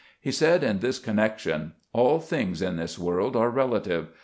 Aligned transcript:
He 0.19 0.31
said 0.31 0.63
in 0.63 0.79
this 0.79 0.97
connection:" 0.97 1.73
AH 1.93 2.17
things 2.17 2.63
in 2.63 2.77
this 2.77 2.97
world 2.97 3.35
are 3.35 3.51
relative. 3.51 4.07